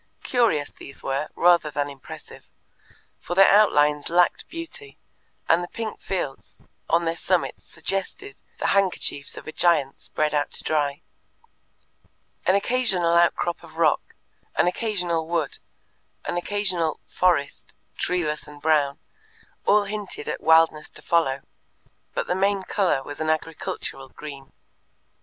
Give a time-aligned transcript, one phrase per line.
[0.23, 2.49] Curious these were, rather than impressive,
[3.19, 4.97] for their outlines lacked beauty,
[5.47, 6.57] and the pink fields
[6.89, 11.03] on their summits suggested the handkerchiefs of a giant spread out to dry.
[12.47, 14.15] An occasional outcrop of rock,
[14.55, 15.59] an occasional wood,
[16.25, 18.97] an occasional "forest," treeless and brown,
[19.67, 21.41] all hinted at wildness to follow,
[22.15, 24.51] but the main colour was an agricultural green.